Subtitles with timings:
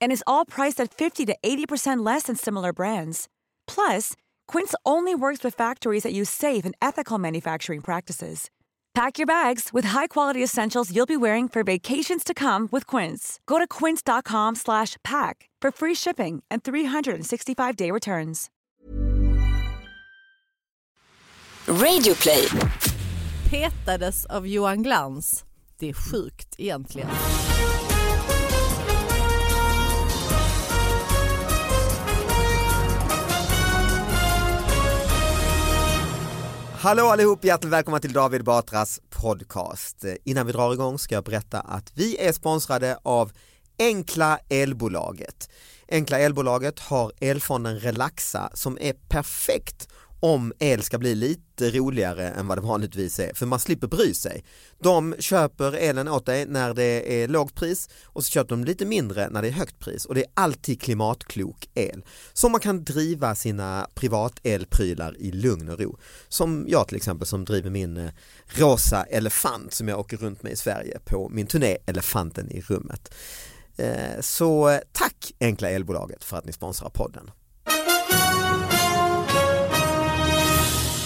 [0.00, 3.28] And is all priced at 50 to 80% less than similar brands.
[3.66, 4.14] Plus,
[4.46, 8.50] Quince only works with factories that use safe and ethical manufacturing practices.
[8.92, 13.38] Pack your bags with high-quality essentials you'll be wearing for vacations to come with Quince.
[13.46, 18.50] Go to quince.com slash pack for free shipping and 365-day returns.
[21.66, 22.48] Radio play.
[23.50, 25.44] Petades av Johan Glans.
[25.78, 27.10] Det är sjukt egentligen.
[36.82, 40.04] Hallå allihop, hjärtligt välkomna till David Batras podcast.
[40.24, 43.32] Innan vi drar igång ska jag berätta att vi är sponsrade av
[43.78, 45.50] Enkla Elbolaget.
[45.88, 49.88] Enkla Elbolaget har elfonden Relaxa som är perfekt
[50.20, 54.14] om el ska bli lite roligare än vad det vanligtvis är, för man slipper bry
[54.14, 54.44] sig.
[54.78, 58.86] De köper elen åt dig när det är lågt pris och så köper de lite
[58.86, 62.04] mindre när det är högt pris och det är alltid klimatklok el.
[62.32, 65.98] Så man kan driva sina privatelprylar i lugn och ro.
[66.28, 68.10] Som jag till exempel som driver min eh,
[68.46, 73.14] rosa elefant som jag åker runt med i Sverige på min turné Elefanten i rummet.
[73.76, 77.30] Eh, så eh, tack Enkla Elbolaget för att ni sponsrar podden.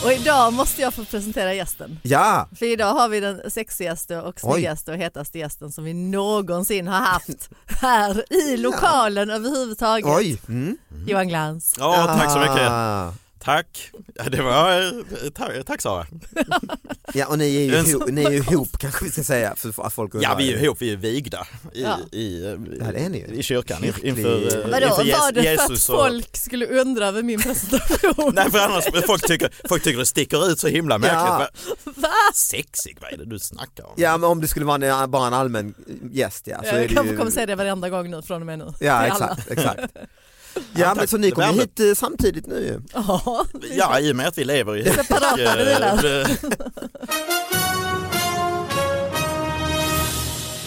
[0.05, 1.99] Och idag måste jag få presentera gästen.
[2.03, 6.87] Ja, För idag har vi den sexigaste och snyggaste och hetaste gästen som vi någonsin
[6.89, 10.07] har haft här i lokalen överhuvudtaget.
[10.17, 10.41] oj.
[10.49, 10.77] Mm.
[11.07, 11.75] Johan Glans.
[11.79, 13.24] Ja, tack så mycket.
[13.45, 13.91] Tack.
[14.15, 16.07] Ja, det var, eh, tack, tack Sara.
[17.17, 19.87] Ja och ni är ju, ihop, ni är ju ihop kanske vi ska säga för
[19.87, 20.31] att folk undrar.
[20.31, 21.99] Ja, vi är ihop, vi är vigda i, Ja.
[22.13, 23.27] i, Ja, ju.
[23.35, 26.01] i kyrkan Kyrklig- inför, eh, Vadå, inför var det för Jesus att och...
[26.07, 28.33] folk skulle undra över min presentation?
[28.35, 31.19] Nej, för annars folk tycker, folk tycker det sticker ut så himla märkligt.
[31.19, 31.49] Ja.
[31.85, 32.09] Va?
[32.35, 33.93] Sexig, vad är det du snackar om?
[33.97, 35.75] Ja men om det skulle vara en, bara en allmän
[36.13, 36.61] gäst ja.
[36.63, 37.19] Så är Jag kanske ju...
[37.19, 38.73] kommer säga det varenda gång nu från och med nu.
[38.81, 39.81] Ja exakt, exakt.
[40.75, 41.61] Ja men så ni kommer Värme.
[41.61, 42.83] hit eh, samtidigt nu.
[42.95, 46.21] Ja, Ja, i och med att vi lever i Separata bilar.
[46.21, 46.27] eh,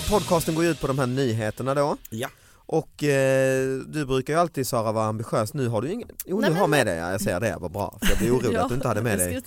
[0.10, 1.98] Podcasten går ju ut på de här nyheterna då.
[2.10, 2.28] Ja.
[2.66, 6.50] Och eh, du brukar ju alltid Sara vara ambitiös, nu har du ingen, jo Nej,
[6.50, 7.98] du har med dig, ja, jag ser det, vad bra.
[8.02, 9.42] För jag blir orolig att du inte hade med dig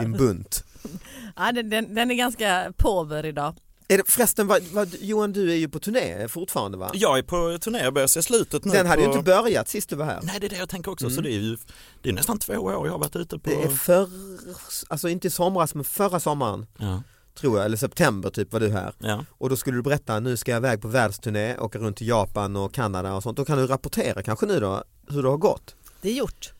[0.00, 0.64] din bunt.
[1.36, 3.54] Ja, den, den, den är ganska påver idag.
[3.88, 6.90] Är det, förresten, vad, vad, Johan du är ju på turné fortfarande va?
[6.94, 8.72] Jag är på turné, jag börjar se slutet nu.
[8.72, 9.08] Den hade på...
[9.08, 10.20] ju inte börjat sist du var här.
[10.22, 11.10] Nej, det är det jag tänker också.
[11.10, 11.22] Så Mm.
[11.24, 11.56] det är ju
[12.02, 13.50] det är nästan två år jag har varit ute på...
[13.50, 14.08] Det är för,
[14.88, 17.02] alltså inte i somras men förra sommaren Ja,
[17.34, 18.94] tror jag, eller september typ var du här.
[18.98, 19.24] ja.
[19.30, 22.56] Och då skulle du berätta, nu ska jag iväg på världsturné, åka runt till Japan
[22.56, 23.36] och Kanada och sånt.
[23.36, 25.74] Då kan du rapportera kanske nu då hur det har gått.
[26.00, 26.52] Det är gjort.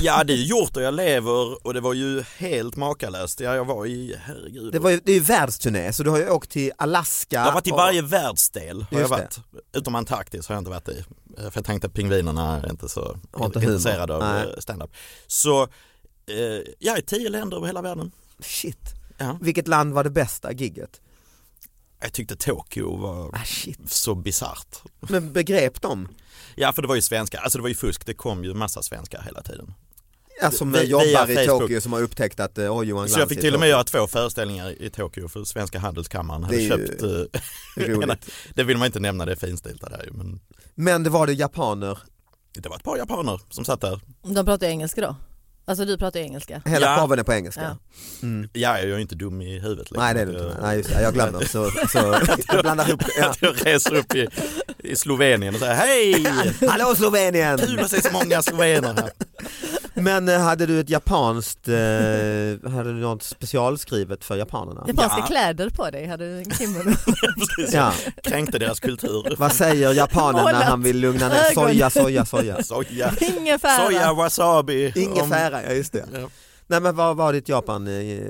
[0.00, 3.40] Ja, det är gjort och jag lever och det var ju helt makalöst.
[3.40, 4.72] Ja, jag var i, herregud.
[4.72, 7.36] Det, var ju, det är ju världsturné så du har ju åkt till Alaska.
[7.36, 9.16] Jag har varit i och- varje världsdel har jag det.
[9.16, 9.38] varit.
[9.72, 11.04] Utom Antarktis har jag inte varit i.
[11.36, 14.42] För jag tänkte att pingvinerna är inte så inte intresserade av Nej.
[14.42, 14.90] eh, stand-up.
[15.26, 15.68] Så eh,
[16.78, 18.10] jag är tio länder över hela världen.
[18.40, 18.78] Shit.
[19.18, 19.38] Ja.
[19.40, 21.00] Vilket land var det bästa gigget?
[22.00, 23.44] Jag tyckte Tokyo var Ah,
[23.88, 24.76] så bisarrt.
[25.00, 26.08] Men begrep de?
[26.54, 28.82] Ja för det var ju svenska, alltså det var ju fusk, det kom ju massa
[28.82, 29.74] svenskar hela tiden.
[30.42, 31.60] Alltså som Via jobbar i Facebook.
[31.60, 33.84] Tokyo som har upptäckt att oj Johan Så jag Glans fick till och med göra
[33.84, 37.02] två föreställningar i Tokyo för Svenska Handelskammaren hade Det köpt.
[37.02, 37.08] eh,
[37.86, 38.30] roligt.
[38.54, 40.40] det vill man inte nämna, det är finstilta där men
[40.74, 41.98] Men det var det japaner.
[42.54, 44.00] det var ett par japaner som satt där.
[44.34, 45.16] De pratar engelska då?
[45.68, 46.62] Alltså du pratar engelska.
[46.64, 46.96] Hela Ja.
[47.00, 47.60] showen är på engelska.
[47.62, 47.76] Ja.
[48.22, 48.48] Mm.
[48.52, 49.90] Ja, jag är ju inte dum i huvudet.
[49.90, 50.04] Liksom.
[50.04, 50.44] Nej det är du inte.
[50.44, 51.02] Jag- Nej, just det.
[51.02, 52.16] Jag glömmer så, så
[52.52, 53.02] jag blandar ihop.
[53.18, 53.26] Ja.
[53.30, 54.28] Att jag reser upp i,
[54.78, 56.26] i Slovenien och säger hej!
[56.68, 57.58] Hallå Slovenien!
[57.58, 59.10] Kul att se så många slovener här.
[59.94, 61.74] Men eh, hade du ett japanskt, eh,
[62.70, 64.84] hade du något specialskrivet för japanerna?
[64.88, 65.26] Japanska Ja.
[65.26, 66.82] kläder på dig hade du en kimono.
[67.56, 67.92] Precis, Ja.
[68.22, 69.34] kränkte deras kultur.
[69.38, 71.54] Vad säger japanen när han vill lugna ner?
[71.54, 72.62] Soja, soja, soja.
[72.62, 73.84] Soja, Ingefära.
[73.86, 74.92] soja wasabi.
[74.96, 75.12] Om-
[75.62, 76.06] Ja just det.
[76.14, 76.28] Ja.
[76.66, 78.20] Nej men vad var ditt Japan, eh,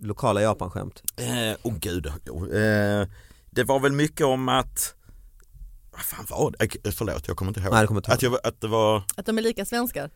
[0.00, 1.02] lokala Japanskämt?
[1.16, 3.06] Eh, oh gud, oh, eh,
[3.50, 4.94] det var väl mycket om att,
[5.92, 6.64] vad fan var det?
[6.88, 7.72] Eh, Förlåt, jag kommer inte ihåg.
[7.72, 10.10] Nej, det kommer inte att, jag, att det var, Att de är lika svenskar.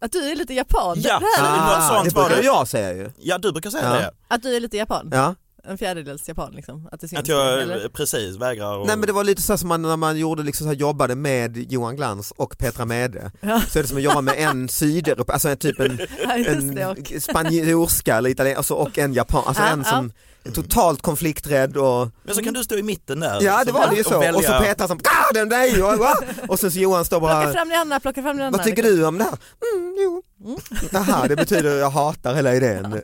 [0.00, 0.96] Att du är lite japan.
[1.00, 1.18] Ja.
[1.18, 2.46] Det här, Ah, sånt det var brukar det.
[2.46, 3.10] jag säga ju.
[3.18, 3.94] ja du brukar säga Ja.
[4.00, 4.10] det.
[4.28, 5.08] Att du är lite japan.
[5.12, 5.34] Ja.
[5.64, 6.88] En fjärdedels japan liksom.
[6.92, 7.20] Att det syns.
[7.20, 7.88] Att jag eller?
[7.88, 10.64] precis vägrar och, Nej men det var lite så som man, när man gjorde liksom
[10.64, 13.30] så här, jobbade med Johan Glans och Petra Mede.
[13.40, 13.62] Ja.
[13.68, 17.20] Så är det som att jobba med en sydeuropé, alltså en typ en, Ja, en
[17.20, 20.12] spanjorska eller italienska alltså, och en japan, alltså Ja, en som
[20.54, 23.38] totalt konflikträdd och Men så kan du stå i mitten där.
[23.42, 25.82] Ja det var det ju och så, välja- och så Petra som ah, den där
[25.82, 28.46] och, och, och sen så Johan står plocka bara fram det andra, plocka fram det
[28.46, 28.56] andra.
[28.58, 28.98] Vad tycker liksom.
[28.98, 29.38] du om det här?
[29.76, 30.22] Mm, jo.
[30.92, 33.00] Jaha, det betyder jag hatar hela idén.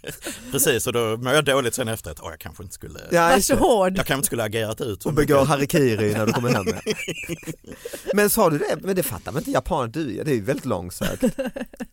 [0.50, 2.18] Precis, och då mår jag dåligt sen efteråt.
[2.22, 3.34] Åh, jag kanske inte skulle, Ja, det.
[3.34, 3.98] Varsågod.
[3.98, 5.02] jag kanske inte skulle agerat ut.
[5.02, 6.64] så och begår harikiri när du kommer hem.
[8.14, 8.76] Men sa du det?
[8.80, 10.24] Men det fattar väl inte japaner du?
[10.24, 11.24] Det är ju väldigt långsökt.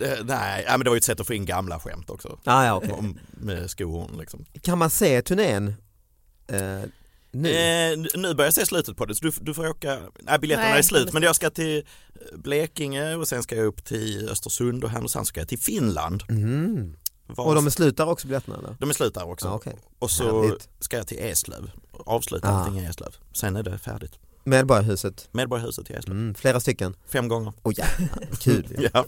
[0.00, 2.38] Eh, Nej, ja, men det var ju ett sätt att få in gamla skämt också.
[2.44, 2.92] Ah, ja, okej.
[2.92, 4.44] Om, med skohorn liksom.
[4.62, 5.74] Kan man se turnén
[6.46, 6.80] eh,
[7.30, 7.50] nu?
[7.50, 10.68] Eh, nu börjar jag se slutet på det, så du, du får åka, nej biljetterna
[10.68, 11.86] Nej, är slut, men jag ska till
[12.34, 16.22] Blekinge och sen ska jag upp till Östersund och Härnösand ska jag till Finland.
[17.26, 18.76] Var- Och de är slut där också biljetterna eller?
[18.80, 19.46] de är slut där också.
[19.46, 19.76] Ja, okej.
[19.98, 20.68] Och så Härligt.
[20.80, 22.52] ska jag till Eslöv, avsluta Ah.
[22.52, 23.16] allting i Eslöv.
[23.32, 24.12] Sen är det färdigt.
[24.44, 26.96] Medborgarhuset, Medborgarhuset i Eslöv, mm, flera stycken.
[27.08, 27.52] fem gånger.
[27.62, 28.88] Åh jävlar, kul.
[28.94, 29.04] Ja.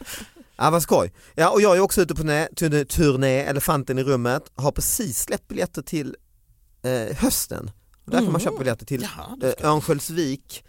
[0.58, 1.12] Ja vad skoj.
[1.34, 2.22] Ja och jag är också ute på
[2.56, 6.16] turné, turné, Elefanten i rummet, har precis släppt biljetter till
[6.82, 7.70] eh, hösten.
[8.04, 10.64] Där kan man köpa biljetter till Ja, det eh, Örnsköldsvik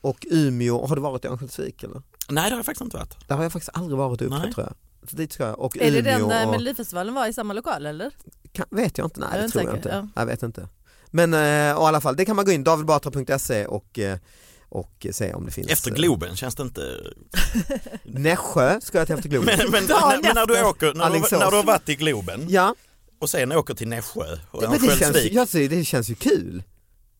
[0.00, 0.86] och Umeå.
[0.86, 2.02] Har du varit i Örnsköldsvik eller?
[2.28, 3.28] Nej det har jag faktiskt inte varit.
[3.28, 4.52] Där har jag faktiskt aldrig varit uppe Nej.
[4.52, 5.08] tror jag.
[5.10, 5.58] Så dit ska jag.
[5.60, 8.10] Och Är det den Umeå där och, Melodifestivalen var i samma lokal eller?
[8.52, 10.08] kan, vet jag inte, nej Jag det tror jag säker, inte.
[10.14, 10.20] ja.
[10.20, 10.68] Jag vet inte.
[11.06, 14.18] Men eh, och i alla fall, det kan man gå in davidbatra.se och, eh,
[14.68, 15.70] och se om det finns.
[15.70, 17.00] Efter eh, Globen känns det inte...
[18.04, 19.58] Nässjö ska jag till efter Globen.
[19.58, 22.46] Men, men, Dagen men när, du åker, när, du, när du har varit i Globen
[22.48, 22.74] Ja,
[23.18, 26.62] och sen åker till Nässjö och men det känns, säger, det känns ju kul.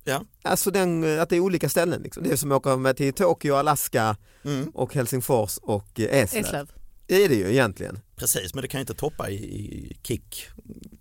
[0.05, 0.25] Ja.
[0.43, 2.03] Alltså den, att det är olika ställen.
[2.03, 2.23] Liksom.
[2.23, 6.45] Det är som att åka med till Tokyo, Alaska Mm, och Helsingfors och eh, Eslöv.
[6.45, 6.73] Eslöv.
[7.06, 7.99] Det är det ju egentligen.
[8.17, 10.49] precis, men det kan ju inte toppa i, i kick.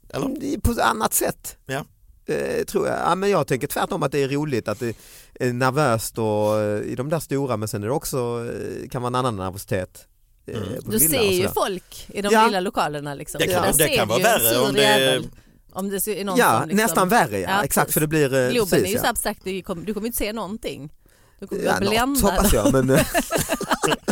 [0.09, 0.39] Eller?
[0.39, 1.57] Det är på ett annat sätt.
[1.65, 1.85] Ja.
[2.27, 2.99] Eh, tror jag.
[2.99, 4.95] Ja, men jag tänker tvärtom att det är roligt att det
[5.39, 9.01] är nervöst och, eh, i de där stora men sen är det också eh, kan
[9.01, 10.07] vara en annan nervositet.
[10.47, 10.69] eh, Mm.
[10.85, 12.45] Du ser ju folk i de Ja.
[12.45, 13.39] lilla lokalerna liksom.
[13.39, 15.27] Det kan- Där det kan vara värre om det- jävel.
[15.71, 17.49] Om det är någon Ja, som liksom, nästan värre ja.
[17.49, 19.01] Ja, Exakt för det blir Globen precis, är ju ja.
[19.01, 20.93] så abstrakt, du kommer, du kommer inte se någonting.
[21.39, 22.21] Du kommer Ja, något bländad.
[22.31, 22.87] hoppas jag men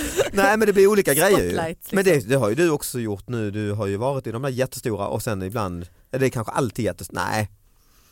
[0.32, 1.50] Nej men det blir olika grejer ju.
[1.50, 2.20] Spotlight, Men liksom.
[2.28, 4.48] det, det har ju du också gjort nu, du har ju varit i de där
[4.48, 7.50] jättestora och sen ibland, är det kanske alltid jättestora, nej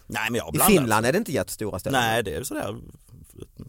[0.07, 0.77] Nej men jag har i.
[0.77, 2.01] Finland är det inte jättestora ställen.
[2.01, 2.77] Nej det är sådär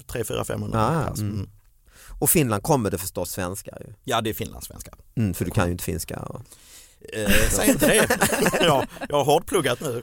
[0.08, 1.20] 3, 4, 500 Ja, ja, plats.
[1.22, 1.50] mm.
[2.20, 3.94] Och Finland kommer det förstås svenskar ju.
[4.04, 4.92] Ja det är finlandssvenska.
[5.16, 6.20] Mm, för du kan ju inte finska.
[6.20, 6.42] Och...
[7.14, 8.08] Eh, säg inte det.
[8.62, 10.02] ja, jag har hårdpluggat nu.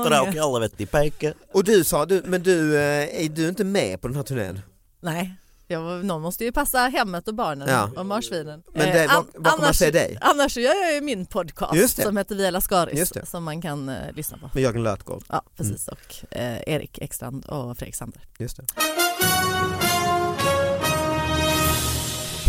[0.00, 0.06] Och
[0.44, 1.34] alla vet i peke.
[1.52, 4.60] och du sa, du, men du, eh, är du inte med på den här turnén?
[5.00, 5.34] Nej,
[5.72, 7.90] jag, någon måste ju passa hemmet och barnen Ja.
[7.96, 8.62] och marsvinen.
[8.74, 10.18] Men Eh, det, var, an- var kommer man se dig?
[10.20, 14.38] Annars gör jag ju min podcast som heter Via Lascaris som man kan eh, lyssna
[14.38, 14.50] på.
[14.54, 15.88] Med Jörgen Lötgård, Ja, precis.
[15.88, 18.22] Och eh, Erik Ekstrand och Fredrik Sander.
[18.38, 18.64] just det.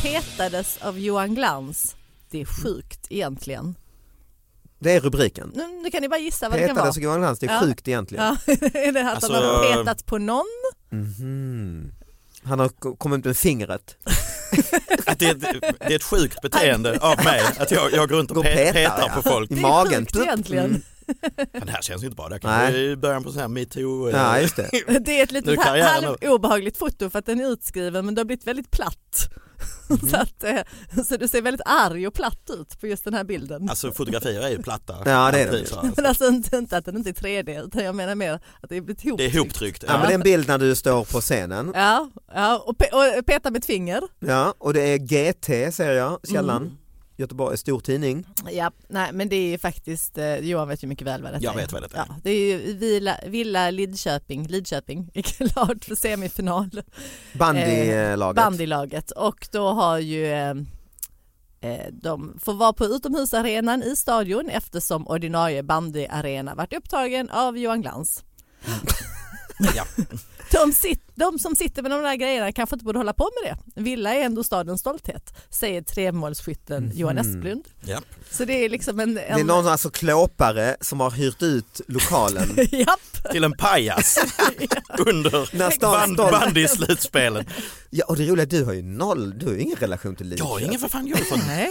[0.01, 1.95] Petades av Johan Glans.
[2.29, 3.75] Det är sjukt egentligen.
[4.79, 5.51] Det är rubriken.
[5.55, 6.83] Nu, nu kan ni bara gissa vad det kan vara.
[6.85, 7.59] Petades och Johan Glans, det är Ja.
[7.61, 8.23] sjukt egentligen.
[8.45, 10.45] Ja, är det att Alltså- han har petat på någon?
[10.89, 11.91] Mhm.
[12.45, 13.95] Han har ko- kommit med fingret.
[15.05, 15.41] Att det, är ett,
[15.79, 18.55] det är ett sjukt beteende av mig att jag, jag går runt och Går pe-
[18.55, 19.15] petar, petar ja.
[19.15, 19.51] på folk.
[19.51, 20.05] I Det är magen.
[20.05, 20.65] sjukt egentligen.
[20.65, 20.81] Mm.
[21.51, 22.29] Men det här känns inte bra.
[22.29, 24.09] Det kan i början på sån här metoo.
[24.09, 24.69] eh, Ja just det.
[25.05, 25.59] Det är ett litet
[26.29, 29.29] obehagligt foto för att den är utskriven men det har blivit väldigt platt.
[29.89, 30.09] Mhm.
[30.09, 30.59] så, att, eh,
[31.07, 33.69] så du ser väldigt arg och platt ut på just den här bilden.
[33.69, 34.95] Alltså fotografier är ju platta.
[35.05, 35.65] Ja, det är de Alltid ju.
[35.65, 35.91] så här.
[35.95, 38.77] Men alltså inte, inte att den inte är 3D utan jag menar mer att det
[38.77, 39.35] är blivit Det är ihoptryckt.
[39.35, 39.83] ihoptryckt.
[39.87, 41.71] Ja, men det är en bild när du står på scenen.
[41.75, 42.85] Ja, ja och, pe
[43.19, 44.01] och peta med ett finger.
[44.19, 46.61] Ja, och det är GT ser jag, källan.
[46.61, 46.77] Mm.
[47.23, 48.25] Göteborg, stor tidning.
[48.51, 51.53] Ja, nej men det är faktiskt, eh, Johan vet ju mycket väl vad det Jag
[51.53, 51.57] är.
[51.57, 52.05] vet vad det är.
[52.07, 56.81] Ja, det är ju Villa, Villa Lidköping, Lidköping är klart för semifinal.
[57.33, 58.35] Bandylaget.
[58.35, 60.53] bandylaget och då har ju eh,
[61.63, 67.81] Eh, De får vara på utomhusarenan i stadion eftersom ordinarie bandyarena varit upptagen av Johan
[67.81, 68.23] Glans.
[69.75, 69.85] Ja.
[70.51, 73.57] De, sit, de som sitter med de där grejerna kanske inte borde hålla på med
[73.75, 73.81] det.
[73.81, 77.63] Villa är ändå stadens stolthet, säger tremålsskytten Johan Esplund.
[77.85, 77.99] Ja.
[78.31, 79.09] Så det är liksom en...
[79.09, 82.49] en Det är någon alltså klåpare som har hyrt ut lokalen.
[83.31, 84.17] Till en pajas
[85.07, 87.45] under band, bandyslutspelen.
[87.89, 90.15] Ja och det roliga är att du har ju noll, du har ju ingen relation
[90.15, 90.51] till Jag Lidköping.
[90.51, 91.69] har ingen för fan jag är från, nej.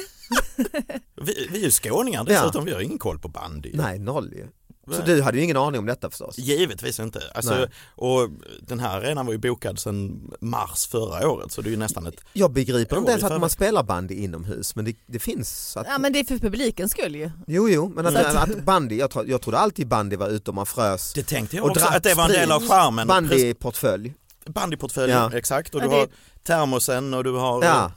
[1.23, 3.71] vi, vi är ju skåningar dessutom, vi har ingen koll på bandy.
[3.75, 4.47] Nej, noll ju.
[4.91, 6.39] Så du hade ju ingen aning om detta förstås?
[6.39, 7.23] Givetvis inte.
[7.35, 7.67] Alltså, Nej.
[7.95, 8.29] och
[8.61, 12.07] den här arenan var ju bokad sedan mars förra året så det är ju nästan
[12.07, 15.77] ett Jag begriper inte ens att man spelar bandy inomhus men det, det finns.
[15.77, 17.31] Att, Ja men det är för publikens skull ju.
[17.47, 20.51] Jo, jo, men att, Så att- bandy, jag, tro, jag trodde alltid bandy var ute
[20.51, 21.13] och man frös.
[21.13, 23.07] Det tänkte jag och också att det var en del av charmen.
[23.09, 24.15] Bandyportfölj.
[24.47, 25.39] Bandyportföljen, Ja.
[25.39, 25.75] exakt.
[25.75, 26.09] Och Ja, du det- har
[26.45, 27.93] termosen och du har Ja.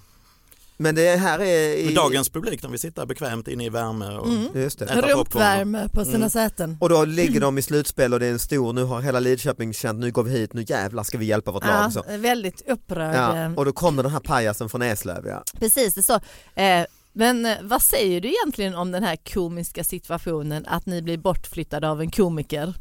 [0.78, 1.74] Men det här är...
[1.76, 4.08] I, dagens publik, de vill sitta bekvämt inne i värme.
[4.08, 4.48] Och, Mm.
[4.56, 4.86] Just det.
[4.86, 5.18] Äta popcorn.
[5.18, 6.30] Rumpvärme på sina Mm.
[6.30, 6.78] säten.
[6.82, 9.74] Och då ligger de i slutspel och det är en stor, nu har hela Lidköping
[9.74, 11.94] känt nu går vi hit, nu jävlar ska vi hjälpa vårt lag.
[11.94, 12.04] Så.
[12.10, 13.16] Ja, väldigt upprörd.
[13.16, 15.44] Ja, eh, och då kommer den här pajasen från Eslöv ja.
[15.60, 16.20] Precis, det är så.
[16.62, 21.18] Eh, men eh, vad säger du egentligen om den här komiska situationen att ni blir
[21.18, 22.74] bortflyttade av en komiker?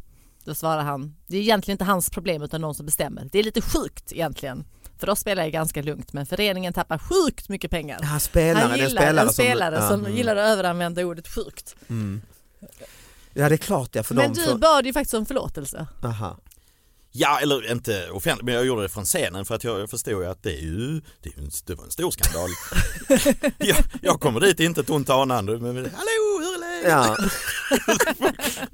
[0.45, 3.29] Då svarar han, det är egentligen inte hans problem utan någon som bestämmer.
[3.33, 4.65] Det är lite sjukt egentligen.
[4.99, 8.03] För oss spelar jag ganska lugnt men föreningen tappar sjukt mycket pengar.
[8.03, 9.89] Han spelaren, han en gillar spelare, en spelare som...
[9.89, 10.17] som, ja.
[10.17, 11.77] gillar att överanvända ordet sjukt.
[11.89, 12.23] Mm.
[13.35, 14.35] Ja det är klart ja, för Men dem.
[14.35, 14.59] du För...
[14.59, 15.87] bad ju faktiskt om förlåtelse.
[16.05, 16.37] Aha.
[17.17, 20.27] Ja, eller inte offentligt, men jag gjorde det från scenen för att jag förstod ju
[20.27, 22.51] att det, är ju, det, är en, det var en stor skandal.
[23.59, 26.91] jag, jag kommer dit inte ett ont anande, men hallå hur är läget?
[26.91, 27.17] Ja.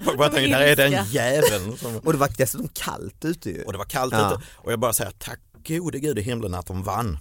[0.04, 1.76] Folk bara tänker, där är den jäveln.
[1.76, 3.62] Som, Och det var dessutom kallt ute ju.
[3.62, 4.34] och det var kallt Ja.
[4.34, 7.18] ute och jag bara säger tack gode gud i himlen att de vann.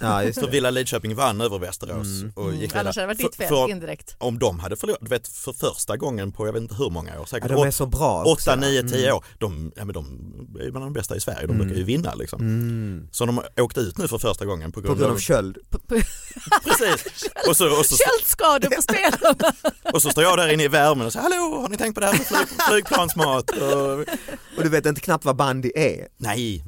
[0.00, 0.50] Ja, just För.
[0.50, 2.32] Villa Lidköping vann över Västerås Mm.
[2.36, 2.80] och gick vidare.
[2.80, 4.16] Annars hade det varit ditt För- fel för- indirekt.
[4.18, 7.16] Om de hade förlorat, vet för första gången på jag vet inte hur många år,
[7.20, 8.50] Ja, säkert de är så bra också.
[8.50, 9.16] 8, 9, 10 Mm.
[9.16, 10.06] år, de, ja, men de
[10.60, 11.58] är bland de bästa i Sverige, de Mm.
[11.58, 12.40] brukar ju vinna liksom.
[12.40, 13.08] Mm.
[13.12, 15.20] Så de har åkt ut nu för första gången på På grund, grund av av,
[15.20, 15.58] köld.
[16.64, 17.28] precis.
[17.48, 19.52] Och så, och, så, Köldskador på spelarna.
[19.92, 22.00] och så står jag där inne i värmen och säger hallå har ni tänkt på
[22.00, 23.50] det här med flyg, flygplansmat?
[23.50, 23.98] Och,
[24.56, 26.06] Och du vet inte knappt vad bandy är.
[26.16, 26.64] nej.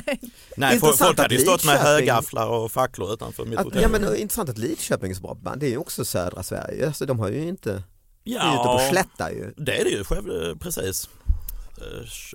[0.56, 3.82] Nej, folk hade ju stått med Lidköping- högafflar och facklor utanför mitt Att, hotell.
[3.82, 6.86] ja men intressant att Lidköping är så bra band, det är ju också södra Sverige.
[6.86, 7.82] Alltså, de har ju inte,
[8.24, 9.54] det är ju ute på slätta ju.
[9.56, 11.08] det är det ju, själv, precis.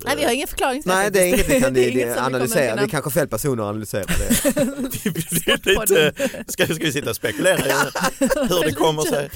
[0.06, 2.02] Nej vi har ingen förklaring till Nej det är inget vi kan Det är det,
[2.02, 4.52] inget som analysera, det är kanske fel personer att analysera det.
[4.54, 5.80] det är
[6.12, 7.72] lite, ska, ska vi sitta och spekulera i
[8.20, 9.30] hur det kommer sig?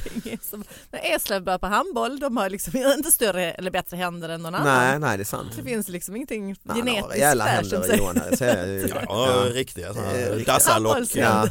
[0.50, 4.56] Som- Eslöv börjar på handboll, de har liksom inte större eller bättre händer än någon
[4.56, 4.78] annan.
[4.90, 5.52] nej, nej det är sant.
[5.58, 8.88] Det finns liksom ingenting Nej, genetiskt där som händer det säger jag ju.
[8.88, 9.54] Ja, Ja.
[9.54, 10.54] riktiga sådana här riktiga.
[10.54, 10.98] dassalock.
[11.14, 11.48] Ja.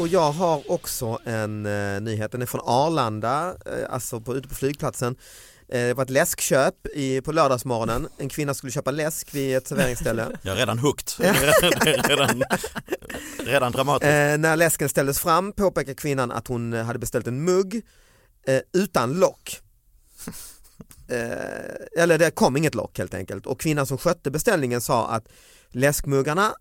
[0.00, 4.48] Och jag har också en eh, nyhet, den är från Arlanda, eh, alltså på, ute
[4.48, 5.16] på flygplatsen.
[5.68, 9.68] Eh, det var ett läskköp i, på lördagsmorgonen, en kvinna skulle köpa läsk vid ett
[9.68, 10.26] serveringsställe.
[10.42, 11.08] Jag är redan hooked.
[12.08, 12.42] redan,
[13.38, 14.06] redan, dramatiskt.
[14.06, 17.82] Eh, när läsken ställdes fram påpekar kvinnan att hon hade beställt en mugg
[18.46, 19.60] eh, utan lock.
[21.08, 25.28] Eh, eller det kom inget lock helt enkelt och kvinnan som skötte beställningen sa att
[25.68, 26.52] läskmuggarna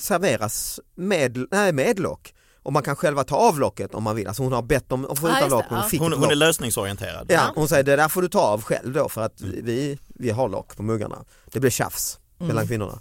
[0.00, 2.34] serveras med, nej, med lock
[2.66, 4.26] och man kan själva ta av locket om man vill.
[4.28, 5.82] Alltså hon har bett om att få Ja, utan just det, lock men ja.
[5.82, 7.26] hon fick Hon, hon är lösningsorienterad.
[7.28, 10.30] Ja, hon säger det där får du ta av själv då för att vi, vi
[10.30, 11.24] har lock på muggarna.
[11.52, 12.98] Det blev tjafs mellan kvinnorna.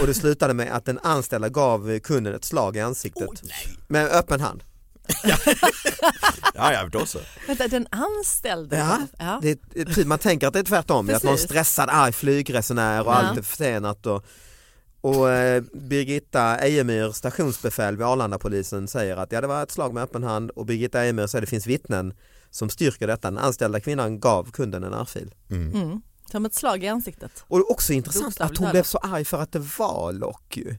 [0.00, 3.28] Och det slutade med att den anställda gav kunden ett slag i ansiktet
[3.88, 4.62] med öppen hand.
[6.54, 7.18] Ja, ja, då så.
[7.46, 8.76] Vänta, den anställde?
[8.76, 9.38] Ja, ja.
[9.42, 11.50] Det är, typ, man tänker att det är tvärtom, är att någon Precis.
[11.50, 13.14] stressad arg flygresenär och Ja.
[13.14, 14.06] allt är försenat.
[14.06, 14.24] Och,
[15.00, 20.02] och eh, Birgitta Ejemyr, stationsbefäl vid Arlandapolisen säger att ja, det var ett slag med
[20.02, 22.14] öppen hand och Birgitta Ejemyr säger att det finns vittnen
[22.50, 23.30] som styrker detta.
[23.30, 25.34] Den anställda kvinnan gav kunden en örfil.
[25.50, 26.00] Mm.
[26.30, 27.44] Som ett slag i ansiktet.
[27.48, 30.12] Och det är också intressant Bokstavligt att hon blev så arg för att det var
[30.12, 30.76] lock ju.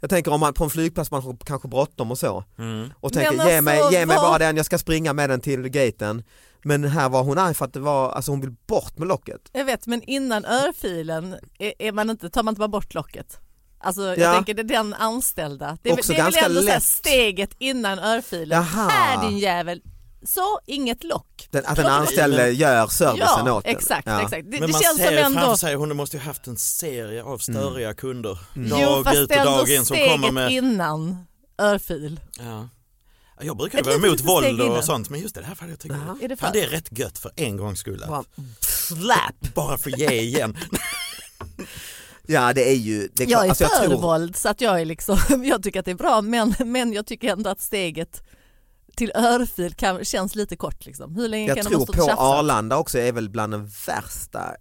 [0.00, 2.92] Jag tänker om man på en flygplats man har kanske bråttom och så Mm.
[3.00, 5.68] och tänker ge, mig, alltså, ge mig bara den, jag ska springa med den till
[5.68, 6.22] gaten.
[6.64, 9.40] Men här var hon arg för att det var, alltså hon vill bort med locket.
[9.52, 13.38] Jag vet, men innan örfilen är, är man inte, tar man inte bara bort locket?
[13.82, 14.34] Alltså jag Ja.
[14.34, 15.78] tänker det är den anställda.
[15.82, 16.82] Det är, Också det är väl ändå lätt.
[16.82, 18.56] steget innan örfilen.
[18.72, 18.88] Jaha.
[18.88, 19.82] Här din jävel.
[20.22, 21.48] Så, inget lock.
[21.50, 23.76] Den, att den anställde gör servicen Ja, åt den.
[23.76, 24.06] exakt.
[24.06, 24.22] Ja.
[24.22, 24.44] exakt.
[24.50, 25.40] Det, Men det man känns som ser ändå...
[25.40, 28.38] framför sig, hon måste ju haft en serie av störiga kunder.
[28.54, 30.52] Jo, Dag fast ut och dag in som steget kommer med...
[30.52, 31.26] innan
[31.58, 32.20] örfil.
[32.38, 32.68] Ja.
[33.42, 34.82] Jag brukar vara emot våld och innan.
[34.82, 36.16] sånt men just det här fallet jag tycker Jaha.
[36.22, 36.60] Är det fan, för?
[36.60, 38.04] det är rätt gött för en gångs skull.
[38.08, 38.24] Bara,
[38.60, 39.54] slap!
[39.54, 40.56] Bara få ge igen.
[42.26, 44.60] Ja det är ju, det är Jag är alltså, jag för tror, våld så att
[44.60, 47.60] jag är liksom, jag tycker att det är bra men, men jag tycker ändå att
[47.60, 48.22] steget
[48.96, 51.14] till örfil kan, känns lite kort liksom.
[51.16, 52.18] Hur länge jag kan tror på och tjafsat?
[52.18, 54.54] Arlanda också är väl bland de värsta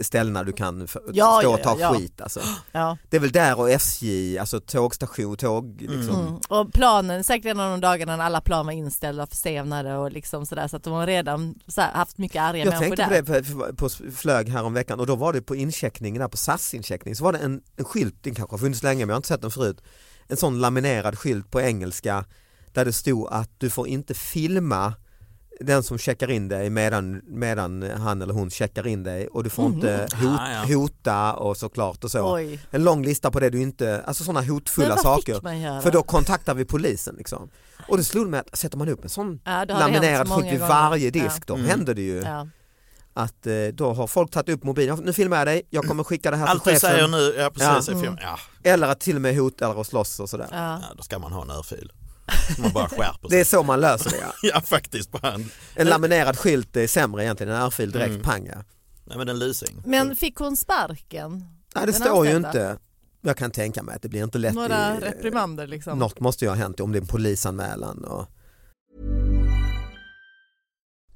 [0.00, 1.94] ställena du kan Ja, stå ja, och ta ja.
[1.94, 2.40] skit alltså.
[2.72, 2.96] Ja.
[3.10, 6.20] Det är väl där och SJ, alltså tågstation, tåg liksom.
[6.20, 6.40] Mm.
[6.48, 10.12] Och planen, säkert en av de dagarna när alla plan var inställda och försenade och
[10.12, 13.32] liksom sådär så att de har redan här, haft mycket arga Jag människor tänkte på
[13.32, 13.40] där.
[13.42, 16.36] det på, på flög här om veckan och då var det på incheckningen där på
[16.36, 19.14] SAS incheckning så var det en, en skylt, den kanske har funnits länge men jag
[19.14, 19.80] har inte sett den förut.
[20.28, 22.24] En sån laminerad skylt på engelska
[22.72, 24.94] där det stod att du får inte filma
[25.60, 29.50] den som checkar in dig medan, medan han eller hon checkar in dig och du
[29.50, 30.74] får inte hot, Ah, ja.
[30.74, 32.34] hota och såklart och så.
[32.34, 32.60] Oj.
[32.70, 35.80] En lång lista på det du inte, alltså sådana hotfulla saker.
[35.80, 37.50] För då kontaktar vi polisen liksom.
[37.88, 40.60] Och det slog mig att sätter man upp en sån Ja, laminerad så skylt vid
[40.60, 41.42] varje disk Ja.
[41.46, 41.66] då Mm.
[41.66, 42.46] händer det ju Ja.
[43.14, 46.30] att eh, då har folk tagit upp mobilen, nu filmar jag dig, jag kommer skicka
[46.30, 47.10] det här Allt till du säger chefen.
[47.10, 48.00] nu, ja precis, Ja.
[48.00, 48.16] film.
[48.20, 48.38] Ja.
[48.70, 50.48] Eller att till och med hota eller att slåss och sådär.
[50.50, 50.56] Ja.
[50.82, 51.92] ja, då ska man ha en örfil.
[52.58, 53.40] Man bara skärper Det sig.
[53.40, 54.32] är så man löser det ja.
[54.54, 58.22] Ja faktiskt, bara en, En laminerad skylt är sämre egentligen, en örfil direkt Mm.
[58.22, 58.64] pang ja.
[59.04, 59.82] nej, men en lusing.
[59.86, 61.30] Men fick hon sparken?
[61.74, 62.78] Nej det Den står ju inte,
[63.20, 65.98] jag kan tänka mig att det blir inte lätt Några i, reprimander liksom?
[65.98, 68.26] Något måste ju ha hänt om det är en polisanmälan och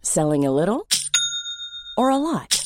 [0.02, 0.80] Selling a little
[1.96, 2.65] or a lot?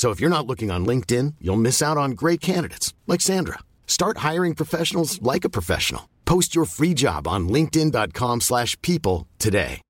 [0.00, 3.58] So if you're not looking on LinkedIn, you'll miss out on great candidates like Sandra.
[3.86, 6.02] Start hiring professionals like a professional.
[6.24, 9.80] Post your free job on linkedin.com/people slash people today.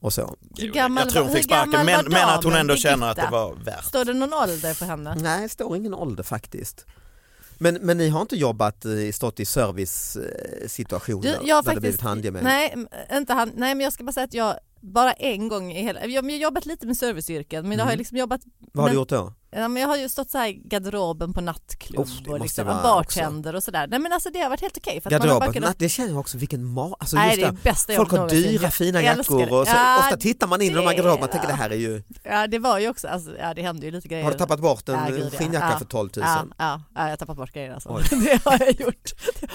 [0.00, 0.34] och så.
[0.74, 3.30] Gammal jag tror hon fick sparken men, men att hon ändå känner att det Birgitta?
[3.46, 3.84] var värt.
[3.84, 5.16] Står det någon ålder på henne?
[5.20, 6.86] Nej, det står ingen ålder faktiskt.
[7.58, 11.62] Men, men ni har inte jobbat, i- stått i service-situationer Du, där jag det har
[11.62, 12.44] blivit faktiskt, handgemäng?
[12.44, 12.74] nej,
[13.12, 14.54] inte han, nej men jag ska bara säga att jag
[14.86, 17.98] bara en gång i hela, jag, har jobbat lite med serviceyrken men jag har ju
[17.98, 18.70] liksom jobbat Mm.
[18.72, 19.32] Vad har du gjort då?
[19.56, 23.54] Ja, men jag har ju stått så här garderoben på nattklubb det och liksom bartender
[23.54, 23.86] och sådär.
[23.86, 25.00] Nej men alltså det har varit helt okej.
[25.04, 26.96] bara Garderoben, kunnat- natt, det känner jag också vilken ma...
[27.00, 29.72] Alltså Nej, det är bästa folk har dyra fina jackor och så.
[29.74, 32.02] Ja, ofta tittar man in i de här garderoberna och tänker det här är ju,
[32.22, 34.24] Ja det var ju också, alltså, ja det hände ju lite grejer.
[34.24, 35.78] har du tappat bort en Ja, gud, skinnjacka Ja.
[35.78, 36.24] för 12 000?
[36.26, 37.88] Ja, ja, ja, jag har tappat bort grejer alltså.
[37.92, 38.02] Oj.
[38.24, 39.10] Det har jag gjort.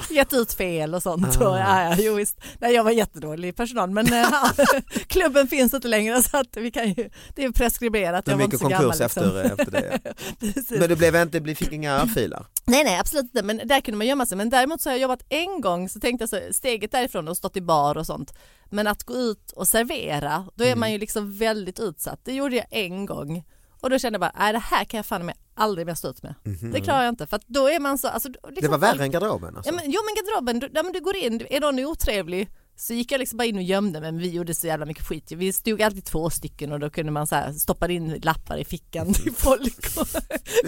[0.09, 1.41] Gett ut fel och sånt.
[1.41, 1.49] Ah.
[1.49, 2.37] Och, ja, ja, jo, visst.
[2.59, 4.27] Nej, jag var jättedålig personal men eh,
[5.07, 8.25] klubben finns inte längre så att vi kan ju, det är preskriberat.
[8.25, 8.77] Det är mycket gammal.
[8.77, 9.51] konkurs efter, liksom.
[9.59, 9.90] efter det.
[10.79, 12.45] Men du blev inte, du fick inga örfilar?
[12.65, 15.01] Nej nej absolut inte men där kunde man gömma sig men däremot så har jag
[15.01, 18.33] jobbat en gång så tänkte jag så steget därifrån och stått i bar och sånt
[18.69, 20.79] men att gå ut och servera då är Mm.
[20.79, 23.43] man ju liksom väldigt utsatt det gjorde jag en gång
[23.81, 26.09] och då kände jag bara nej det här kan jag fan mig aldrig mer stå
[26.09, 26.33] ut med
[26.73, 28.53] det klarar jag inte för att då är man så alltså, liksom.
[28.61, 29.71] Det var värre folk- än garderoben alltså?
[29.71, 32.49] Ja, men, jo men garderoben, du, ja, men du går in, är någon otrevlig
[32.87, 35.07] så gick jag liksom bara in och gömde mig men vi gjorde så jävla mycket
[35.07, 35.31] skit.
[35.31, 38.65] Vi stod alltid två stycken och då kunde man så här stoppa in lappar i
[38.65, 39.97] fickan till folk.
[39.97, 40.07] Och,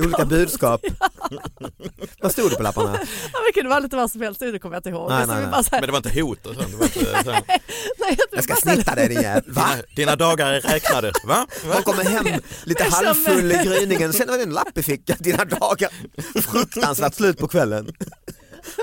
[0.06, 0.82] Olika budskap?
[2.22, 2.98] Vad stod det på lapparna?
[3.34, 5.10] Ja, det kunde vara lite vad som helst, det kommer jag inte ihåg.
[5.10, 5.52] Nej, nej, nej.
[5.52, 6.72] bara så här, Men det var inte hot och sånt?
[6.72, 7.48] Det var inte, så, nej,
[8.00, 9.44] jag, Jag ska här- snitta dig din jävel.
[9.54, 9.70] Va?
[9.74, 11.48] dina, dina dagar är räknade, va?
[11.68, 11.74] va?
[11.74, 12.26] Man kommer hem
[12.64, 15.90] lite känner- halvfull i gryningen, sen var det en lapp i fickan, dina dagar.
[16.42, 17.92] Fruktansvärt slut på kvällen.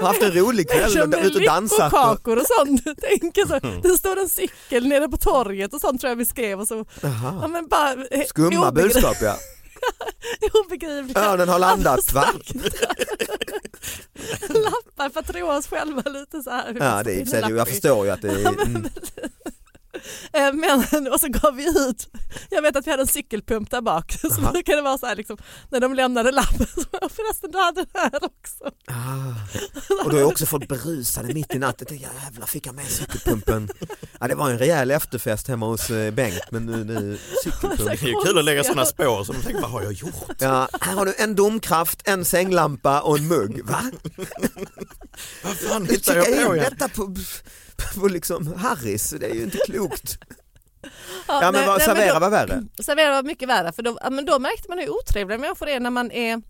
[0.00, 1.78] Har haft en rolig Jag kväll, kände ut och dansat.
[1.92, 1.98] Och...
[1.98, 2.84] lyckokakor och sånt.
[3.00, 6.60] Tänker så, det står en cykel nere på torget och sånt tror jag vi skrev
[6.60, 6.84] och så.
[7.00, 9.36] Ja, men bara, eh, Skumma obegri- budskap ja.
[10.66, 11.20] Obegripliga.
[11.24, 12.24] Örnen har landat va?
[14.48, 16.76] Lappar för att roa oss själva lite så här.
[16.80, 18.48] Ja det är och sig, jag förstår ju att det är...
[18.48, 18.88] Mm.
[20.32, 22.08] Eh, Men, och så gav vi ut,
[22.50, 24.52] jag vet att vi hade en cykelpump där bak, så Aha.
[24.52, 25.36] brukade det vara så här liksom,
[25.70, 28.70] när de lämnade lappen, så och förresten du hade det här också.
[30.04, 31.96] Och då har jag också fått berusade mitt i natten.
[31.96, 33.68] Jävlar fick jag med cykelpumpen.
[34.20, 37.78] Ja, det var en rejäl efterfest hemma hos eh, Bengt men nu, nu cykelpump.
[37.78, 40.12] Det är ju kul att lägga sådana spår så de tänker vad har jag gjort?
[40.38, 43.64] Ja, här har du en domkraft, en sänglampa och en mugg.
[43.64, 43.82] Va?
[45.44, 46.56] Vad fan hittar jag checkar på?
[46.56, 46.66] igen?
[46.70, 47.14] detta på,
[48.00, 50.18] på liksom Harris, det är ju inte klokt.
[50.82, 50.88] Ja,
[51.26, 52.64] Ja men nej, vad, nej, men servera då- var värre.
[52.82, 55.80] Servera var mycket värre för då, ja, men då märkte man hur otrevliga människor är
[55.80, 56.42] när man är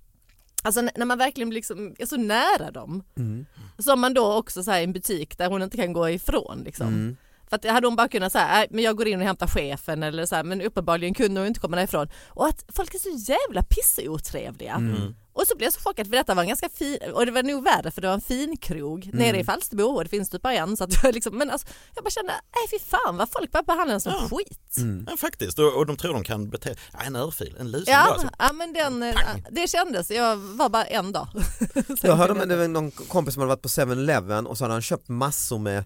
[0.63, 3.03] Alltså när man verkligen liksom är så nära dem.
[3.17, 3.47] Mm.
[3.79, 6.63] Som man då också så här, i en butik där hon inte kan gå ifrån.
[6.65, 6.87] Liksom.
[6.87, 7.17] Mm.
[7.49, 10.03] För att hade hon bara kunnat säga, "Nej, men jag går in och hämtar chefen
[10.03, 12.09] eller så här, men uppenbarligen kunde hon inte komma därifrån.
[12.29, 14.75] Och att folk är så jävla pisseotrevliga.
[14.75, 15.15] Mm.
[15.33, 17.43] Och så blev jag så chockad för detta var en ganska fin, och det var
[17.43, 19.19] nog värre för det var en fin krog Mm.
[19.19, 20.77] nere i Falsterbo och det finns typ bara en.
[20.77, 23.63] Så att jag, liksom, men alltså, jag bara kände, nej fy fan vad folk bara
[23.63, 24.29] behandlar en som Ja.
[24.39, 24.77] skit.
[24.79, 25.07] Mm.
[25.11, 28.07] Ja, faktiskt, och, och de tror de kan bete ja, En örfil, en lusing Ja,
[28.09, 28.29] bara, så.
[28.39, 29.15] ja men den, eh,
[29.51, 31.29] det kändes, jag var bara en dag.
[32.03, 34.83] Jag hörde om det någon kompis som hade varit på 7-Eleven och så hade han
[34.83, 35.85] köpt massor med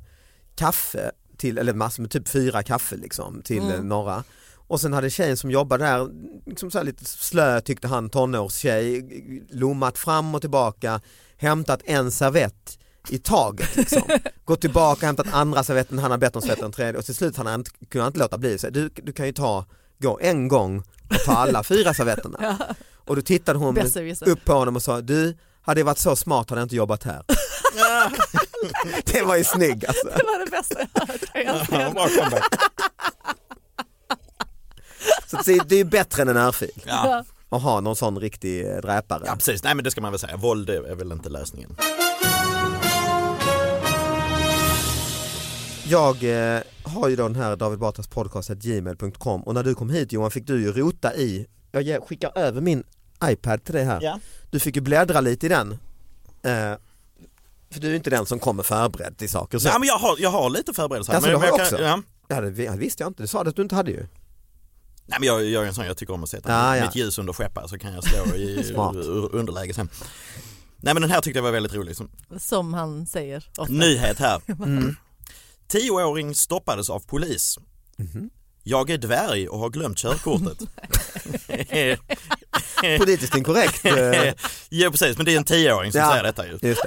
[0.57, 3.73] kaffe, till, eller massor med typ fyra kaffe liksom till Mm.
[3.75, 4.25] eh, några.
[4.67, 6.09] Och sen hade tjejen som jobbade där,
[6.47, 9.05] liksom så här lite slö tyckte han, tonårstjej,
[9.51, 11.01] lommat fram och tillbaka,
[11.37, 14.03] hämtat en servett i taget liksom.
[14.45, 17.55] Gått tillbaka, hämtat andra servetten, han har bett om servetten tredje och till slut han
[17.55, 18.59] inte, kunde han inte låta bli.
[18.59, 19.65] Så, du, du kan ju ta,
[19.99, 20.79] gå en gång
[21.11, 22.59] och ta alla fyra servetterna.
[23.07, 23.79] Och då tittade hon
[24.27, 27.05] upp på honom och sa, du hade jag varit så smart hade jag inte jobbat
[27.05, 27.25] här.
[29.05, 30.07] det var ju snygg alltså.
[30.07, 30.79] Det var det bästa
[31.35, 31.69] jag hört.
[31.73, 32.43] Ja.
[35.27, 36.83] Så det det är bättre än en örfil.
[36.87, 37.25] Ja.
[37.49, 39.23] Att ha någon sån riktig eh, dräpare.
[39.27, 41.77] ja precis, nej men det ska man väl säga, våld är väl inte lösningen.
[45.89, 46.25] Jag
[46.57, 50.13] eh, har ju då den här David Batras podcast gmail.com och när du kom hit
[50.13, 52.85] Johan fick du ju rota i, jag ger- skickar över min
[53.25, 53.99] iPad till dig här.
[54.03, 54.19] Ja.
[54.51, 55.73] Du fick ju bläddra lite i den.
[56.43, 56.75] Eh,
[57.71, 59.59] för du är inte den som kommer förberedd till saker.
[59.59, 59.69] Så.
[59.69, 61.13] Ja, men jag, har, jag har lite förberedelser.
[61.15, 61.81] Alltså, men du har jag också?
[61.83, 62.03] ja.
[62.29, 64.07] Ja, det det visste jag inte, det sa du att du inte hade ju.
[65.07, 66.85] Nej men jag, jag är en sån, jag tycker om att sätta Ja, ja.
[66.87, 68.73] mitt ljus under skeppar så kan jag slå i
[69.33, 69.89] underläge sen.
[70.77, 71.97] Nej men den här tyckte jag var väldigt rolig.
[71.97, 73.73] Som, Som han säger ofta.
[73.73, 74.41] nyhet här.
[74.49, 74.97] Mm.
[75.69, 77.59] Tioåring stoppades av polis.
[77.97, 78.31] Mhm.
[78.63, 80.59] Jag är dvärg och har glömt körkortet.
[82.99, 83.85] Politiskt inkorrekt.
[83.85, 84.35] eh,
[84.69, 86.11] ja precis, men det är en tioåring som Ja.
[86.11, 86.59] säger detta ju.
[86.63, 86.83] Just